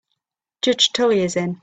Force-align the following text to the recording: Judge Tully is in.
Judge 0.63 0.91
Tully 0.93 1.19
is 1.21 1.35
in. 1.35 1.59